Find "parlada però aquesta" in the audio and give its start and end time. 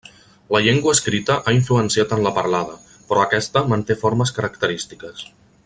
2.39-3.65